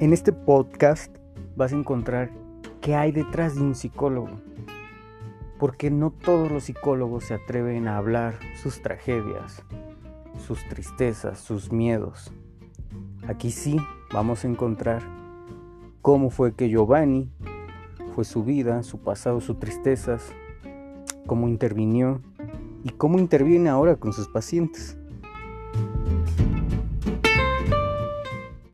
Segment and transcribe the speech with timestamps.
[0.00, 1.12] En este podcast
[1.56, 2.30] vas a encontrar
[2.80, 4.30] qué hay detrás de un psicólogo.
[5.58, 9.64] Porque no todos los psicólogos se atreven a hablar sus tragedias,
[10.46, 12.30] sus tristezas, sus miedos.
[13.26, 13.76] Aquí sí
[14.12, 15.02] vamos a encontrar
[16.00, 17.32] cómo fue que Giovanni
[18.14, 20.32] fue su vida, su pasado, sus tristezas,
[21.26, 22.22] cómo intervinió
[22.84, 24.96] y cómo interviene ahora con sus pacientes.